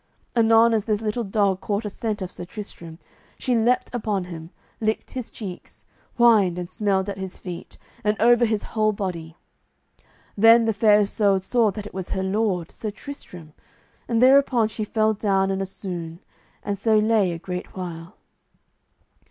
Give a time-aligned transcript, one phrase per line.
[0.35, 2.97] Anon as this little dog caught a scent of Sir Tristram,
[3.37, 5.85] she leaped upon him, licked his cheeks,
[6.15, 9.37] whined and smelled at his feet and over his whole body.
[10.35, 13.53] Then the Fair Isoud saw that it was her lord, Sir Tristram,
[14.07, 16.19] and thereupon she fell down in a swoon,
[16.63, 18.15] and so lay a great while.